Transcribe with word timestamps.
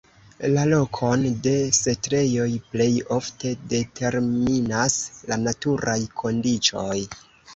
La 0.51 0.61
lokon 0.69 1.25
de 1.47 1.51
setlejoj 1.79 2.47
plej 2.71 2.87
ofte 3.17 3.51
determinas 3.75 4.97
la 5.33 5.39
naturaj 5.43 5.99
kondiĉoj. 6.23 6.99